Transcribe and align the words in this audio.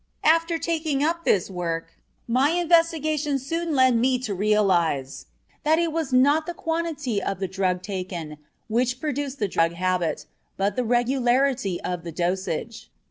After 0.23 0.57
taking 0.57 1.03
up 1.03 1.25
this 1.25 1.47
work, 1.47 1.89
my 2.27 2.49
investigations 2.53 3.45
soon 3.45 3.75
led 3.75 3.95
me 3.95 4.17
to 4.25 4.33
realize 4.33 5.27
that 5.63 5.77
it 5.77 5.91
was 5.93 6.11
not 6.11 6.47
the 6.47 6.55
quantity 6.55 7.21
of 7.21 7.37
the 7.39 7.47
drug 7.47 7.83
taken 7.83 8.39
which 8.67 8.99
produced 8.99 9.37
the 9.37 9.47
drug 9.47 9.73
habit, 9.73 10.25
but 10.57 10.75
the 10.75 10.83
regularity 10.83 11.79
of 11.81 12.03
the 12.03 12.11
dosage. 12.11 12.89